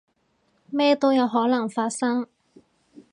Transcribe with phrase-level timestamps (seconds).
[0.71, 2.25] 咩都有可能發生